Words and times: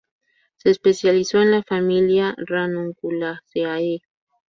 Se 0.57 0.71
especializó 0.71 1.43
en 1.43 1.51
la 1.51 1.61
familia 1.61 2.33
Ranunculaceae. 2.35 4.01